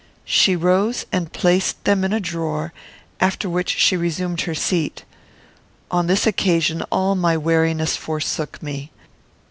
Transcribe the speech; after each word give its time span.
She 0.25 0.55
rose 0.55 1.05
and 1.11 1.31
placed 1.31 1.83
them 1.83 2.03
in 2.03 2.11
a 2.11 2.19
drawer, 2.19 2.73
after 3.19 3.47
which 3.47 3.69
she 3.77 3.95
resumed 3.95 4.41
her 4.41 4.55
seat. 4.55 5.03
On 5.91 6.07
this 6.07 6.25
occasion 6.25 6.81
all 6.91 7.13
my 7.13 7.37
wariness 7.37 7.95
forsook 7.95 8.63
me. 8.63 8.89